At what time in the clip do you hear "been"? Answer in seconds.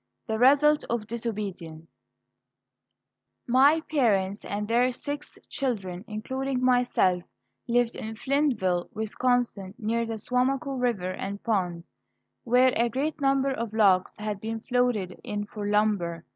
14.41-14.61